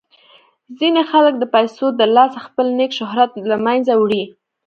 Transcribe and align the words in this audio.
ځینې 0.79 1.01
خلک 1.11 1.33
د 1.39 1.43
پیسو 1.55 1.85
د 1.99 2.01
لاسه 2.15 2.39
خپل 2.47 2.67
نیک 2.77 2.91
شهرت 2.99 3.31
له 3.49 3.55
منځه 3.65 3.93
وړي. 4.01 4.23